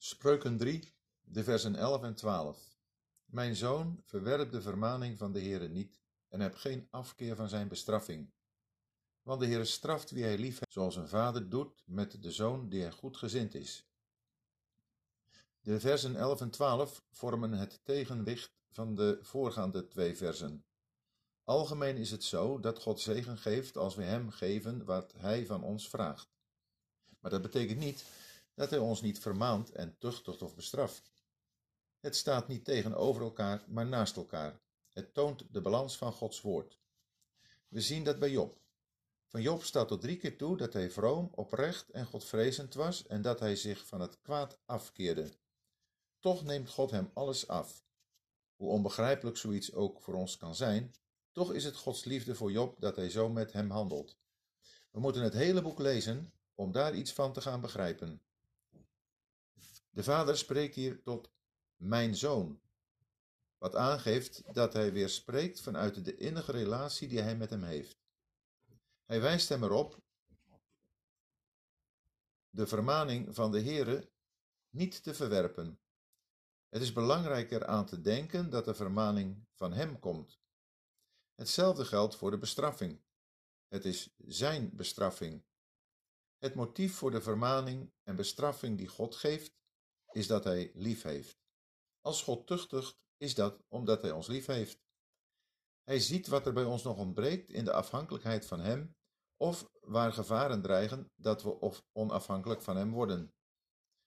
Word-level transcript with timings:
Spreuken 0.00 0.56
3, 0.56 0.94
de 1.20 1.44
versen 1.44 1.76
11 1.76 2.02
en 2.02 2.14
12. 2.14 2.78
Mijn 3.24 3.56
zoon, 3.56 4.00
verwerp 4.04 4.52
de 4.52 4.62
vermaning 4.62 5.18
van 5.18 5.32
de 5.32 5.40
Heere 5.40 5.68
niet 5.68 6.00
en 6.28 6.40
heb 6.40 6.54
geen 6.54 6.88
afkeer 6.90 7.36
van 7.36 7.48
zijn 7.48 7.68
bestraffing. 7.68 8.30
Want 9.22 9.40
de 9.40 9.46
Heere 9.46 9.64
straft 9.64 10.10
wie 10.10 10.22
hij 10.22 10.38
lief 10.38 10.58
heeft, 10.58 10.72
zoals 10.72 10.96
een 10.96 11.08
vader 11.08 11.48
doet 11.48 11.82
met 11.84 12.22
de 12.22 12.32
zoon 12.32 12.68
die 12.68 12.80
hij 12.80 12.90
goed 12.90 13.16
gezind 13.16 13.54
is. 13.54 13.86
De 15.60 15.80
versen 15.80 16.16
11 16.16 16.40
en 16.40 16.50
12 16.50 17.02
vormen 17.10 17.52
het 17.52 17.80
tegenwicht 17.82 18.52
van 18.70 18.94
de 18.94 19.18
voorgaande 19.22 19.86
twee 19.86 20.16
versen. 20.16 20.64
Algemeen 21.44 21.96
is 21.96 22.10
het 22.10 22.24
zo 22.24 22.60
dat 22.60 22.78
God 22.78 23.00
zegen 23.00 23.38
geeft 23.38 23.76
als 23.76 23.94
we 23.94 24.02
hem 24.02 24.30
geven 24.30 24.84
wat 24.84 25.14
hij 25.16 25.46
van 25.46 25.62
ons 25.62 25.88
vraagt. 25.88 26.28
Maar 27.20 27.30
dat 27.30 27.42
betekent 27.42 27.78
niet 27.78 28.04
dat 28.58 28.70
hij 28.70 28.78
ons 28.78 29.00
niet 29.00 29.18
vermaant 29.18 29.70
en 29.70 29.98
tuchtigt 29.98 30.42
of 30.42 30.54
bestraft. 30.54 31.10
Het 32.00 32.16
staat 32.16 32.48
niet 32.48 32.64
tegenover 32.64 33.22
elkaar, 33.22 33.64
maar 33.68 33.86
naast 33.86 34.16
elkaar. 34.16 34.60
Het 34.88 35.14
toont 35.14 35.44
de 35.50 35.60
balans 35.60 35.96
van 35.96 36.12
Gods 36.12 36.40
woord. 36.40 36.78
We 37.68 37.80
zien 37.80 38.04
dat 38.04 38.18
bij 38.18 38.30
Job. 38.30 38.60
Van 39.26 39.42
Job 39.42 39.62
staat 39.62 39.88
tot 39.88 40.00
drie 40.00 40.16
keer 40.16 40.36
toe 40.36 40.56
dat 40.56 40.72
hij 40.72 40.90
vroom, 40.90 41.30
oprecht 41.34 41.90
en 41.90 42.06
godvrezend 42.06 42.74
was 42.74 43.06
en 43.06 43.22
dat 43.22 43.40
hij 43.40 43.56
zich 43.56 43.86
van 43.86 44.00
het 44.00 44.20
kwaad 44.20 44.58
afkeerde. 44.64 45.32
Toch 46.20 46.44
neemt 46.44 46.70
God 46.70 46.90
hem 46.90 47.10
alles 47.14 47.48
af. 47.48 47.84
Hoe 48.56 48.70
onbegrijpelijk 48.70 49.36
zoiets 49.36 49.72
ook 49.72 50.00
voor 50.00 50.14
ons 50.14 50.36
kan 50.36 50.54
zijn, 50.54 50.94
toch 51.32 51.52
is 51.52 51.64
het 51.64 51.76
Gods 51.76 52.04
liefde 52.04 52.34
voor 52.34 52.52
Job 52.52 52.80
dat 52.80 52.96
hij 52.96 53.10
zo 53.10 53.28
met 53.28 53.52
hem 53.52 53.70
handelt. 53.70 54.16
We 54.90 55.00
moeten 55.00 55.22
het 55.22 55.34
hele 55.34 55.62
boek 55.62 55.78
lezen 55.78 56.32
om 56.54 56.72
daar 56.72 56.94
iets 56.94 57.12
van 57.12 57.32
te 57.32 57.40
gaan 57.40 57.60
begrijpen. 57.60 58.22
De 59.98 60.04
vader 60.04 60.36
spreekt 60.36 60.74
hier 60.74 61.02
tot 61.02 61.30
mijn 61.76 62.16
zoon, 62.16 62.60
wat 63.56 63.74
aangeeft 63.74 64.54
dat 64.54 64.72
hij 64.72 64.92
weer 64.92 65.08
spreekt 65.08 65.60
vanuit 65.60 66.04
de 66.04 66.16
innige 66.16 66.52
relatie 66.52 67.08
die 67.08 67.20
hij 67.20 67.36
met 67.36 67.50
hem 67.50 67.62
heeft. 67.62 67.98
Hij 69.04 69.20
wijst 69.20 69.48
hem 69.48 69.62
erop 69.62 70.02
de 72.50 72.66
vermaning 72.66 73.34
van 73.34 73.52
de 73.52 73.60
Heere 73.60 74.10
niet 74.70 75.02
te 75.02 75.14
verwerpen. 75.14 75.80
Het 76.68 76.82
is 76.82 76.92
belangrijker 76.92 77.66
aan 77.66 77.86
te 77.86 78.00
denken 78.00 78.50
dat 78.50 78.64
de 78.64 78.74
vermaning 78.74 79.46
van 79.54 79.72
hem 79.72 79.98
komt. 79.98 80.40
Hetzelfde 81.34 81.84
geldt 81.84 82.16
voor 82.16 82.30
de 82.30 82.38
bestraffing. 82.38 83.00
Het 83.68 83.84
is 83.84 84.14
zijn 84.16 84.76
bestraffing. 84.76 85.44
Het 86.36 86.54
motief 86.54 86.94
voor 86.94 87.10
de 87.10 87.20
vermaning 87.20 87.92
en 88.02 88.16
bestraffing 88.16 88.78
die 88.78 88.88
God 88.88 89.16
geeft, 89.16 89.56
is 90.12 90.26
dat 90.26 90.44
hij 90.44 90.70
lief 90.74 91.02
heeft. 91.02 91.38
Als 92.00 92.22
God 92.22 92.46
tuchtigt, 92.46 92.98
is 93.16 93.34
dat 93.34 93.64
omdat 93.68 94.02
hij 94.02 94.10
ons 94.10 94.26
lief 94.26 94.46
heeft. 94.46 94.80
Hij 95.84 96.00
ziet 96.00 96.26
wat 96.26 96.46
er 96.46 96.52
bij 96.52 96.64
ons 96.64 96.82
nog 96.82 96.96
ontbreekt 96.96 97.50
in 97.50 97.64
de 97.64 97.72
afhankelijkheid 97.72 98.46
van 98.46 98.60
hem, 98.60 98.96
of 99.36 99.70
waar 99.80 100.12
gevaren 100.12 100.62
dreigen 100.62 101.12
dat 101.16 101.42
we 101.42 101.60
of 101.60 101.84
onafhankelijk 101.92 102.62
van 102.62 102.76
hem 102.76 102.90
worden. 102.90 103.34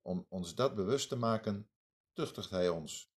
Om 0.00 0.26
ons 0.28 0.54
dat 0.54 0.74
bewust 0.74 1.08
te 1.08 1.16
maken, 1.16 1.70
tuchtigt 2.12 2.50
hij 2.50 2.68
ons. 2.68 3.10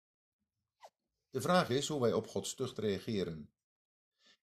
De 1.30 1.40
vraag 1.40 1.68
is 1.68 1.88
hoe 1.88 2.00
wij 2.00 2.12
op 2.12 2.26
Gods 2.26 2.54
tucht 2.54 2.78
reageren. 2.78 3.52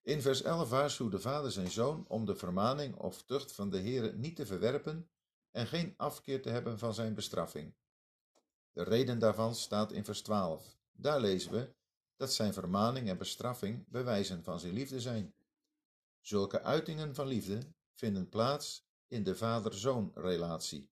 In 0.02 0.22
vers 0.22 0.42
11 0.42 0.68
waarschuwt 0.68 1.10
de 1.10 1.20
vader 1.20 1.52
zijn 1.52 1.70
zoon 1.70 2.06
om 2.08 2.24
de 2.24 2.36
vermaning 2.36 2.96
of 2.96 3.22
tucht 3.22 3.52
van 3.52 3.70
de 3.70 3.80
Heere 3.80 4.12
niet 4.12 4.36
te 4.36 4.46
verwerpen 4.46 5.10
en 5.50 5.66
geen 5.66 5.94
afkeer 5.96 6.42
te 6.42 6.50
hebben 6.50 6.78
van 6.78 6.94
zijn 6.94 7.14
bestraffing. 7.14 7.74
De 8.72 8.82
reden 8.82 9.18
daarvan 9.18 9.54
staat 9.54 9.92
in 9.92 10.04
vers 10.04 10.22
12. 10.22 10.78
Daar 10.92 11.20
lezen 11.20 11.52
we 11.52 11.74
dat 12.16 12.32
zijn 12.32 12.52
vermaning 12.52 13.08
en 13.08 13.18
bestraffing 13.18 13.88
bewijzen 13.88 14.44
van 14.44 14.60
zijn 14.60 14.72
liefde 14.72 15.00
zijn. 15.00 15.34
Zulke 16.20 16.62
uitingen 16.62 17.14
van 17.14 17.26
liefde 17.26 17.74
vinden 17.92 18.28
plaats 18.28 18.88
in 19.06 19.22
de 19.22 19.36
vader-zoon-relatie. 19.36 20.90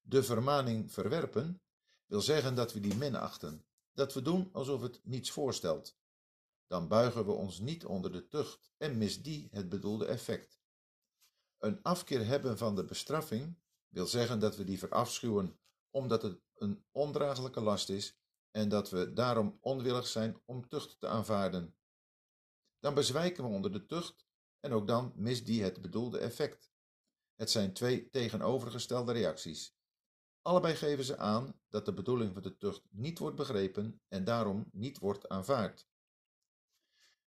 De 0.00 0.22
vermaning 0.22 0.92
verwerpen 0.92 1.62
wil 2.06 2.20
zeggen 2.20 2.54
dat 2.54 2.72
we 2.72 2.80
die 2.80 2.94
minachten, 2.94 3.64
dat 3.92 4.14
we 4.14 4.22
doen 4.22 4.48
alsof 4.52 4.80
het 4.80 5.00
niets 5.04 5.30
voorstelt. 5.30 5.98
Dan 6.66 6.88
buigen 6.88 7.24
we 7.24 7.32
ons 7.32 7.58
niet 7.58 7.84
onder 7.84 8.12
de 8.12 8.28
tucht 8.28 8.72
en 8.76 8.98
mis 8.98 9.22
die 9.22 9.48
het 9.50 9.68
bedoelde 9.68 10.06
effect. 10.06 10.60
Een 11.58 11.82
afkeer 11.82 12.26
hebben 12.26 12.58
van 12.58 12.76
de 12.76 12.84
bestraffing 12.84 13.58
wil 13.88 14.06
zeggen 14.06 14.40
dat 14.40 14.56
we 14.56 14.64
die 14.64 14.78
verafschuwen 14.78 15.58
omdat 15.90 16.22
het 16.22 16.40
een 16.56 16.84
ondraaglijke 16.90 17.60
last 17.60 17.88
is 17.88 18.18
en 18.50 18.68
dat 18.68 18.90
we 18.90 19.12
daarom 19.12 19.58
onwillig 19.60 20.06
zijn 20.06 20.42
om 20.44 20.68
tucht 20.68 21.00
te 21.00 21.08
aanvaarden. 21.08 21.76
Dan 22.78 22.94
bezwijken 22.94 23.44
we 23.44 23.50
onder 23.50 23.72
de 23.72 23.86
tucht 23.86 24.26
en 24.60 24.72
ook 24.72 24.86
dan 24.86 25.12
mist 25.16 25.46
die 25.46 25.62
het 25.62 25.82
bedoelde 25.82 26.18
effect. 26.18 26.72
Het 27.34 27.50
zijn 27.50 27.72
twee 27.72 28.10
tegenovergestelde 28.10 29.12
reacties. 29.12 29.76
Allebei 30.42 30.74
geven 30.74 31.04
ze 31.04 31.16
aan 31.16 31.60
dat 31.68 31.84
de 31.84 31.92
bedoeling 31.92 32.32
van 32.32 32.42
de 32.42 32.56
tucht 32.56 32.82
niet 32.90 33.18
wordt 33.18 33.36
begrepen 33.36 34.00
en 34.08 34.24
daarom 34.24 34.68
niet 34.72 34.98
wordt 34.98 35.28
aanvaard. 35.28 35.88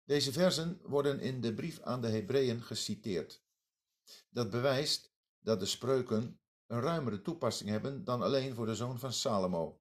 Deze 0.03 0.31
versen 0.31 0.79
worden 0.83 1.19
in 1.19 1.41
de 1.41 1.53
brief 1.53 1.81
aan 1.81 2.01
de 2.01 2.07
Hebreeën 2.07 2.61
geciteerd. 2.61 3.43
Dat 4.29 4.49
bewijst 4.49 5.13
dat 5.39 5.59
de 5.59 5.65
spreuken 5.65 6.39
een 6.67 6.81
ruimere 6.81 7.21
toepassing 7.21 7.69
hebben 7.69 8.03
dan 8.03 8.21
alleen 8.21 8.55
voor 8.55 8.65
de 8.65 8.75
zoon 8.75 8.99
van 8.99 9.13
Salomo. 9.13 9.79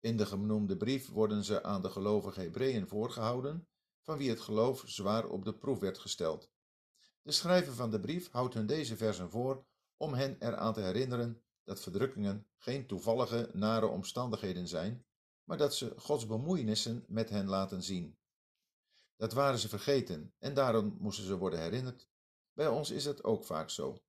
In 0.00 0.16
de 0.16 0.26
genoemde 0.26 0.76
brief 0.76 1.08
worden 1.08 1.44
ze 1.44 1.62
aan 1.62 1.82
de 1.82 1.90
gelovige 1.90 2.40
Hebreeën 2.40 2.88
voorgehouden, 2.88 3.68
van 4.02 4.18
wie 4.18 4.30
het 4.30 4.40
geloof 4.40 4.82
zwaar 4.86 5.26
op 5.26 5.44
de 5.44 5.54
proef 5.54 5.78
werd 5.78 5.98
gesteld. 5.98 6.50
De 7.22 7.32
schrijver 7.32 7.72
van 7.72 7.90
de 7.90 8.00
brief 8.00 8.30
houdt 8.30 8.54
hun 8.54 8.66
deze 8.66 8.96
versen 8.96 9.30
voor 9.30 9.66
om 9.96 10.14
hen 10.14 10.36
eraan 10.38 10.72
te 10.72 10.80
herinneren 10.80 11.42
dat 11.64 11.80
verdrukkingen 11.80 12.46
geen 12.56 12.86
toevallige 12.86 13.50
nare 13.52 13.86
omstandigheden 13.86 14.68
zijn, 14.68 15.06
maar 15.44 15.56
dat 15.56 15.74
ze 15.74 15.92
Gods 15.96 16.26
bemoeienissen 16.26 17.04
met 17.08 17.30
hen 17.30 17.48
laten 17.48 17.82
zien. 17.82 18.18
Dat 19.16 19.32
waren 19.32 19.58
ze 19.58 19.68
vergeten 19.68 20.34
en 20.38 20.54
daarom 20.54 20.96
moesten 20.98 21.24
ze 21.24 21.36
worden 21.36 21.60
herinnerd. 21.60 22.08
Bij 22.52 22.68
ons 22.68 22.90
is 22.90 23.04
het 23.04 23.24
ook 23.24 23.44
vaak 23.44 23.70
zo. 23.70 24.02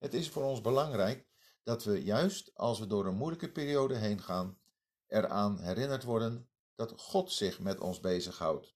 Het 0.00 0.14
is 0.14 0.28
voor 0.28 0.44
ons 0.44 0.60
belangrijk 0.60 1.26
dat 1.62 1.84
we 1.84 2.02
juist 2.02 2.54
als 2.54 2.78
we 2.78 2.86
door 2.86 3.06
een 3.06 3.16
moeilijke 3.16 3.52
periode 3.52 3.94
heen 3.94 4.22
gaan, 4.22 4.58
eraan 5.06 5.58
herinnerd 5.58 6.04
worden 6.04 6.48
dat 6.74 7.00
God 7.00 7.32
zich 7.32 7.60
met 7.60 7.80
ons 7.80 8.00
bezighoudt. 8.00 8.74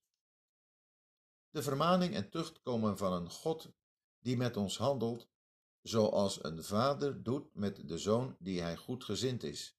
De 1.51 1.63
vermaning 1.63 2.15
en 2.15 2.31
tucht 2.31 2.63
komen 2.63 2.97
van 2.97 3.13
een 3.13 3.31
God 3.31 3.73
die 4.19 4.37
met 4.37 4.57
ons 4.57 4.79
handelt 4.79 5.29
zoals 5.83 6.45
een 6.45 6.65
vader 6.65 7.23
doet 7.23 7.55
met 7.55 7.89
de 7.89 7.99
zoon 7.99 8.37
die 8.39 8.61
hij 8.61 8.77
goed 8.77 9.05
gezind 9.05 9.43
is. 9.43 9.77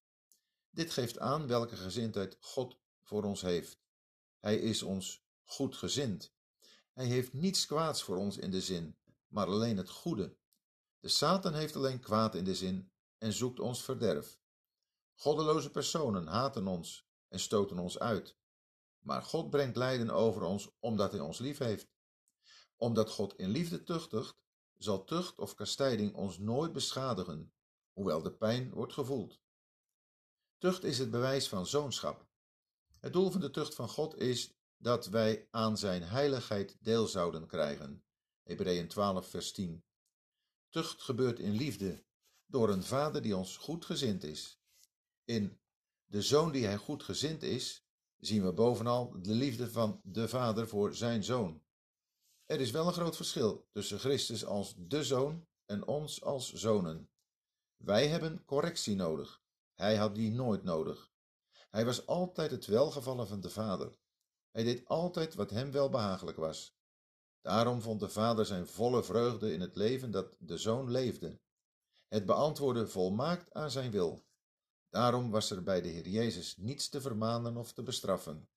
Dit 0.70 0.92
geeft 0.92 1.20
aan 1.20 1.48
welke 1.48 1.76
gezindheid 1.76 2.38
God 2.40 2.78
voor 3.02 3.24
ons 3.24 3.42
heeft. 3.42 3.80
Hij 4.40 4.58
is 4.58 4.84
ons 4.84 5.26
goed 5.44 5.76
gezind. 5.76 6.34
Hij 6.94 7.06
heeft 7.06 7.34
niets 7.34 7.66
kwaads 7.66 8.04
voor 8.04 8.18
ons 8.18 8.38
in 8.38 8.52
de 8.52 8.62
zin, 8.62 8.98
maar 9.28 9.48
alleen 9.48 9.78
het 9.78 9.90
goede. 9.90 10.36
De 11.06 11.12
Satan 11.12 11.54
heeft 11.54 11.76
alleen 11.76 12.00
kwaad 12.00 12.36
in 12.36 12.44
de 12.44 12.56
zin 12.56 12.92
en 13.18 13.34
zoekt 13.34 13.60
ons 13.60 13.84
verderf. 13.84 14.40
Goddeloze 15.16 15.72
personen 15.72 16.28
haten 16.28 16.68
ons 16.68 17.08
en 17.28 17.40
stoten 17.40 17.80
ons 17.80 18.00
uit. 18.00 18.38
Maar 19.00 19.24
God 19.24 19.50
brengt 19.50 19.76
lijden 19.76 20.10
over 20.10 20.42
ons 20.42 20.70
omdat 20.80 21.12
hij 21.12 21.22
ons 21.22 21.40
lief 21.40 21.58
heeft. 21.58 21.88
Omdat 22.76 23.10
God 23.10 23.36
in 23.36 23.50
liefde 23.50 23.84
tuchtigt, 23.84 24.38
zal 24.78 25.04
tucht 25.04 25.40
of 25.40 25.56
kastijding 25.56 26.16
ons 26.16 26.38
nooit 26.38 26.74
beschadigen, 26.74 27.54
hoewel 27.94 28.22
de 28.22 28.34
pijn 28.34 28.70
wordt 28.70 28.94
gevoeld. 28.94 29.40
Tucht 30.58 30.84
is 30.84 30.98
het 30.98 31.12
bewijs 31.12 31.50
van 31.50 31.66
zoonschap. 31.66 32.28
Het 33.00 33.14
doel 33.14 33.32
van 33.32 33.42
de 33.42 33.52
tucht 33.52 33.76
van 33.76 33.90
God 33.90 34.18
is 34.18 34.54
dat 34.78 35.06
wij 35.06 35.48
aan 35.52 35.78
zijn 35.78 36.04
heiligheid 36.04 36.78
deel 36.80 37.08
zouden 37.08 37.48
krijgen. 37.48 38.04
Hebreeën 38.44 38.88
12, 38.88 39.30
vers 39.30 39.52
10. 39.52 39.84
Tucht 40.76 41.02
gebeurt 41.02 41.40
in 41.40 41.52
liefde, 41.52 42.04
door 42.46 42.70
een 42.70 42.84
vader 42.84 43.22
die 43.22 43.38
ons 43.38 43.58
goed 43.58 43.86
gezind 43.86 44.24
is. 44.24 44.60
In 45.24 45.60
de 46.06 46.22
zoon 46.22 46.52
die 46.52 46.66
hij 46.66 46.78
goed 46.78 47.04
gezind 47.04 47.44
is, 47.44 47.86
zien 48.18 48.44
we 48.44 48.54
bovenal 48.54 49.16
de 49.22 49.34
liefde 49.34 49.72
van 49.72 50.02
de 50.04 50.28
vader 50.28 50.68
voor 50.68 50.96
zijn 50.96 51.24
zoon. 51.24 51.64
Er 52.46 52.60
is 52.60 52.72
wel 52.72 52.88
een 52.88 52.94
groot 52.94 53.16
verschil 53.16 53.68
tussen 53.72 54.00
Christus 54.00 54.46
als 54.46 54.74
de 54.78 55.04
zoon 55.04 55.48
en 55.66 55.88
ons 55.88 56.22
als 56.24 56.54
zonen. 56.54 57.10
Wij 57.78 58.08
hebben 58.08 58.46
correctie 58.46 58.96
nodig. 58.96 59.44
Hij 59.74 59.96
had 59.96 60.16
die 60.16 60.32
nooit 60.32 60.64
nodig. 60.64 61.12
Hij 61.70 61.86
was 61.86 62.08
altijd 62.08 62.52
het 62.52 62.66
welgevallen 62.66 63.28
van 63.28 63.42
de 63.42 63.50
vader. 63.50 63.98
Hij 64.52 64.64
deed 64.64 64.86
altijd 64.86 65.34
wat 65.36 65.50
hem 65.50 65.72
wel 65.72 65.90
behagelijk 65.90 66.38
was. 66.38 66.76
Daarom 67.46 67.82
vond 67.82 68.00
de 68.00 68.10
vader 68.10 68.46
zijn 68.46 68.68
volle 68.68 69.04
vreugde 69.04 69.54
in 69.54 69.62
het 69.62 69.76
leven 69.76 70.12
dat 70.12 70.36
de 70.40 70.58
zoon 70.58 70.92
leefde. 70.92 71.40
Het 72.08 72.26
beantwoordde 72.26 72.88
volmaakt 72.88 73.54
aan 73.54 73.72
zijn 73.72 73.92
wil. 73.92 74.26
Daarom 74.90 75.32
was 75.32 75.52
er 75.52 75.64
bij 75.64 75.82
de 75.82 75.88
Heer 75.88 76.08
Jezus 76.08 76.58
niets 76.58 76.90
te 76.90 77.02
vermanen 77.02 77.58
of 77.58 77.74
te 77.74 77.84
bestraffen. 77.84 78.50